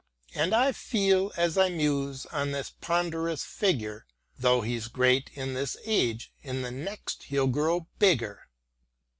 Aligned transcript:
And 0.33 0.55
I 0.55 0.71
feel 0.71 1.31
as 1.37 1.59
I 1.59 1.69
muse 1.69 2.25
on 2.31 2.53
his 2.53 2.71
ponderous 2.71 3.43
figure, 3.43 4.07
Though 4.35 4.61
he's 4.61 4.87
great 4.87 5.29
in 5.35 5.53
this 5.53 5.77
age, 5.85 6.31
in 6.41 6.63
the 6.63 6.71
next 6.71 7.25
he'll 7.25 7.45
grow 7.45 7.85
bigger. 7.99 8.47